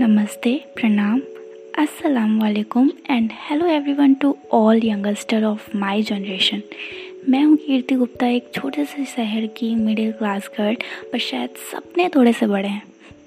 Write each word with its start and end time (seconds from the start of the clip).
नमस्ते, 0.00 0.64
प्रणाम। 0.74 1.20
अस्सलाम 1.78 2.40
वालेकुम 2.42 2.90
and 3.10 3.30
hello 3.50 3.66
everyone 3.66 4.14
to 4.14 4.36
all 4.52 4.80
youngster 4.84 5.44
of 5.44 5.76
my 5.76 6.02
generation. 6.02 6.62
मैं 7.28 7.44
हूँ 7.44 7.56
कीर्ति 7.56 7.94
गुप्ता, 7.94 8.26
एक 8.26 8.50
छोटे 8.54 8.84
से 8.84 9.04
शहर 9.04 9.46
की 9.46 9.74
मिडिल 9.74 10.12
क्लास 10.12 10.50
गर्ल, 10.58 10.76
पर 11.12 11.18
शायद 11.18 11.50
सपने 11.72 12.08
थोड़े 12.08 12.32
से 12.32 12.46
बड़े 12.46 12.68
हैं। 12.68 12.82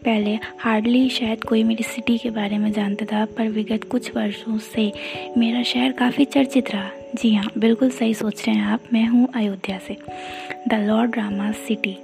पहले 0.06 0.40
हार्डली 0.60 1.10
शायद 1.10 1.44
कोई 1.44 1.64
मेरी 1.64 1.84
सिटी 1.84 2.18
के 2.18 2.30
बारे 2.30 2.58
में 2.58 2.72
जानता 2.72 3.06
था, 3.06 3.26
पर 3.26 3.48
विगत 3.48 3.84
कुछ 3.84 4.16
वर्षों 4.16 4.58
से 4.58 4.92
मेरा 5.38 5.64
शहर 5.64 5.92
काफ़ी 5.92 6.26
चर्चित 6.26 6.72
रहा। 6.72 6.90
जी 7.16 7.36
हाँ 7.36 7.52
बिल्कुल 7.58 7.90
सही 7.90 8.14
सोच 8.14 8.48
रहे 8.48 8.56
हैं 8.56 8.66
आप, 8.66 8.84
मैं 8.94 9.08
हूँ 9.08 9.28
अयोध्या 9.36 9.80
से। 9.80 9.98
The 10.68 10.74
lord 10.74 11.18
Rama 11.18 11.52
city. 11.52 11.98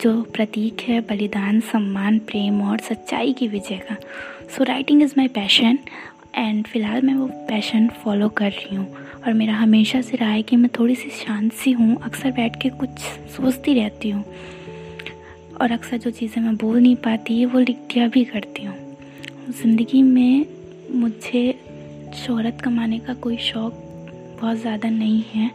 जो 0.00 0.20
प्रतीक 0.22 0.80
है, 0.80 1.00
बलिदान, 1.00 1.60
सम्मान, 1.60 2.18
प्रेम 2.18 2.62
और 2.62 2.78
सच्चाई 2.78 3.32
की 3.32 3.48
विजय 3.48 3.76
का। 3.76 3.96
So 4.56 4.64
writing 4.64 5.02
is 5.02 5.14
my 5.16 5.28
passion 5.28 5.78
and 6.36 6.66
फ़िलहाल 6.66 7.02
मैं 7.02 7.14
वो 7.14 7.26
पैशन 7.48 7.88
फॉलो 8.04 8.28
कर 8.28 8.50
रही 8.50 8.76
हूँ। 8.76 8.86
और 9.26 9.32
मेरा 9.32 9.54
हमेशा 9.54 10.00
से 10.00 10.16
रहा 10.16 10.30
है 10.30 10.42
कि 10.42 10.56
मैं 10.56 10.70
थोड़ी 10.78 10.94
सी 10.94 11.10
शांत 11.10 11.52
सी 11.52 11.72
हूँ, 11.72 11.96
अक्सर 12.02 12.30
बैठ 12.30 12.60
के 12.62 12.68
कुछ 12.68 13.00
सोचती 13.36 13.74
रहती 13.74 14.10
हूँ। 14.10 14.24
और 15.60 15.72
अक्सर 15.72 15.96
जो 15.96 16.10
चीज़ें 16.10 16.42
मैं 16.42 16.56
बोल 16.56 16.80
नहीं 16.80 16.96
पाती 16.96 17.40
है 17.40 17.46
वो 17.46 17.58
लिख 17.58 17.76
दिया 17.76 18.08
भी 18.08 18.24
करती 18.24 18.64
हूँ। 18.64 18.76
ज़िंदगी 19.62 20.02
में 20.02 20.46
मुझे 20.90 21.52
शोहरत 22.16 22.60
कमाने 22.60 22.98
का 22.98 23.14
कोई 23.14 23.36
शौक़ 23.36 23.74
बहुत 24.40 24.56
ज़्यादा 24.56 24.88
नहीं 24.88 25.22
है 25.34 25.50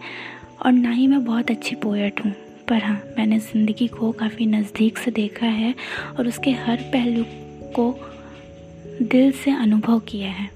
और 0.66 0.72
ना 0.72 0.92
ही 0.92 1.08
मैं 1.08 1.26
बहुत 1.26 1.52
अच्छी 1.52 1.76
पोएट 1.76 2.26
हूँ। 2.26 2.34
पर 2.70 2.84
हाँ 2.84 3.02
मैंने 3.18 3.40
ज़िंदगी 3.40 3.88
को 3.88 4.12
काफ़ी 4.12 4.46
नज़दीक 4.46 4.98
से 4.98 5.12
देखा 5.12 5.46
है 5.48 5.74
और 6.18 6.28
उसके 6.28 6.52
हर 6.52 6.82
पहलू 6.94 7.24
को 7.76 7.92
दिल 9.02 9.32
से 9.34 9.52
अनुभव 9.52 10.00
किया 10.00 10.30
है। 10.30 10.50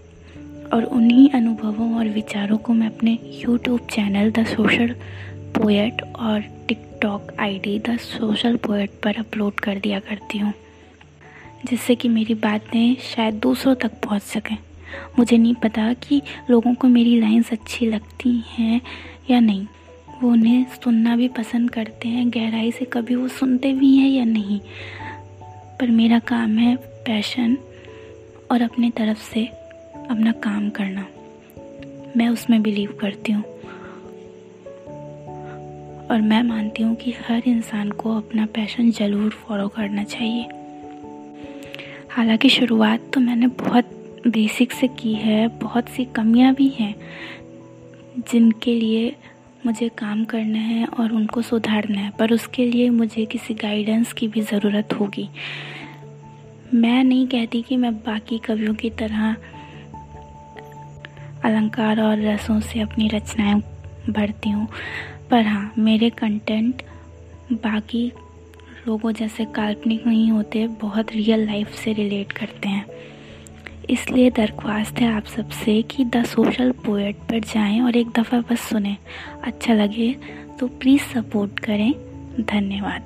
और 0.73 0.84
उन्हीं 0.84 1.30
अनुभवों 1.30 1.94
और 1.97 2.08
विचारों 2.09 2.58
को 2.58 2.73
मैं 2.73 2.88
अपने 2.88 3.17
YouTube 3.36 3.88
channel 3.92 4.31
the 4.31 4.45
social 4.45 4.94
poet 5.56 6.02
और 6.16 6.42
TikTok 6.67 7.31
ID 7.39 7.78
the 7.80 7.97
social 7.97 8.56
poet 8.58 9.00
पर 9.03 9.16
अपलोड 9.16 9.59
कर 9.59 9.80
दिया 9.80 10.00
करती 10.00 10.38
हूँ, 10.38 10.53
जिससे 11.66 11.95
कि 11.95 12.09
मेरी 12.09 12.34
बातें 12.36 12.95
शायद 13.06 13.39
दूसरों 13.39 13.75
तक 13.75 13.91
पहुँच 14.03 14.22
सकें। 14.23 14.58
मुझे 15.19 15.38
नहीं 15.38 15.56
पता 15.56 15.91
कि 15.94 16.22
लोगों 16.50 16.73
को 16.73 16.88
मेरी 16.88 17.19
लाइंस 17.19 17.52
अच्छी 17.52 17.86
लगती 17.86 18.44
हैं 18.50 18.81
या 19.30 19.39
नहीं। 19.39 19.66
वो 20.22 20.31
उन्हें 20.31 20.66
सुनना 20.84 21.16
भी 21.16 21.28
पसंद 21.28 21.70
करते 21.70 22.08
हैं, 22.08 22.30
गहराई 22.30 22.72
से 22.72 22.86
कभी 22.86 23.16
वो 23.16 23.28
सुनते 23.28 23.73
भी 23.73 23.98
हैं 23.98 24.09
या 24.09 24.25
नहीं। 24.25 24.59
पर 25.80 25.92
मेरा 25.92 26.20
काम 26.20 26.58
है 26.58 26.75
पैशन 26.75 27.58
और 28.52 28.62
अपने 28.62 28.90
तरफ़ 28.90 29.34
से 29.34 29.45
अपना 30.09 30.31
काम 30.31 30.70
करना। 30.70 31.08
मैं 32.17 32.28
उसमें 32.28 32.62
बिलीव 32.62 32.97
करती 33.02 33.31
हूँ। 33.31 33.44
और 36.08 36.22
मैं 36.22 36.44
मानती 36.44 36.84
हूँ 36.84 36.95
कि 36.95 37.12
हर 37.12 37.44
इंसान 37.47 37.92
को 37.92 38.17
अपना 38.17 38.45
पैशन 38.45 38.92
ज़रूर 38.92 39.30
फॉलो 39.30 39.67
करना 39.67 40.03
चाहिए। 40.03 40.44
हालाँकि 42.09 42.50
शुरुआत 42.50 43.12
तो 43.14 43.20
मैंने 43.20 43.47
बहुत 43.47 43.86
बेसिक 44.28 44.72
से 44.72 44.88
की 44.88 45.14
है, 45.14 45.47
बहुत 45.47 45.90
सी 45.90 46.06
कमियाँ 46.06 46.53
भी 46.53 46.67
हैं, 46.67 46.95
जिनके 48.31 48.75
लिए 48.75 49.16
मुझे 49.66 49.88
काम 49.90 50.24
करना 50.26 50.60
है 50.60 50.86
और 50.86 51.12
उनको 51.12 51.42
सुधारना 51.42 52.00
है, 52.00 52.12
पर 52.20 52.34
उसके 52.34 52.66
लिए 52.66 52.90
मुझे 52.90 53.26
किसी 53.26 53.54
गाइडेंस 53.54 54.14
की 54.14 54.28
भी 54.28 54.42
ज़रूरत 54.42 54.94
होगी। 54.94 55.30
मैं 56.74 57.04
नहीं 57.04 57.28
कहती 57.28 57.62
कि 57.62 57.78
मैं 57.78 57.94
बाकी 57.96 58.38
कवियों 58.38 58.74
की 58.74 58.90
तरह 58.90 59.36
अलंकार 61.44 62.02
और 62.02 62.22
रसों 62.22 62.59
से 62.59 62.80
अपनी 62.80 63.08
रचनाएँ 63.08 63.62
भरती 64.09 64.50
हूँ, 64.50 64.68
पर 65.31 65.46
हाँ 65.46 65.74
मेरे 65.78 66.09
कंटेंट 66.09 66.81
बाकी 67.53 68.12
लोगों 68.88 69.12
जैसे 69.12 69.46
काल्पनिक 69.46 70.08
नहीं 70.08 70.31
होते, 70.31 70.68
बहुत 70.68 71.12
रियल 71.12 71.46
लाइफ 71.46 71.75
से 71.75 71.94
रिलेट 71.94 72.31
करते 72.31 72.69
हैं। 72.69 72.86
इसलिए 73.89 74.29
दरख्वास्त 74.29 75.00
है 75.00 75.13
आप 75.13 75.25
सबसे 75.25 75.81
कि 75.81 76.05
द 76.05 76.25
सोशल 76.25 76.72
पोएट 76.72 77.16
पर 77.16 77.39
जाएँ 77.39 77.81
और 77.81 77.95
एक 77.97 78.07
दफ़ा 78.07 78.41
बस 78.41 78.59
सुने। 78.59 78.97
अच्छा 79.44 79.73
लगे 79.73 80.16
तो 80.59 80.67
प्लीज़ 80.67 81.01
सपोर्ट 81.01 81.59
करें। 81.59 81.94
धन्यवाद। 82.39 83.01